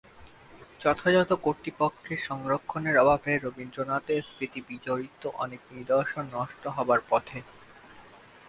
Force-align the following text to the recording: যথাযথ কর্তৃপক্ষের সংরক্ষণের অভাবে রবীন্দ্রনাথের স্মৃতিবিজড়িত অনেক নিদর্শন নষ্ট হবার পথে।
যথাযথ 0.79 1.29
কর্তৃপক্ষের 1.43 2.19
সংরক্ষণের 2.19 2.95
অভাবে 2.97 3.31
রবীন্দ্রনাথের 3.37 4.21
স্মৃতিবিজড়িত 4.23 5.23
অনেক 5.35 5.61
নিদর্শন 5.71 6.25
নষ্ট 6.33 6.63
হবার 6.67 6.99
পথে। 7.09 7.39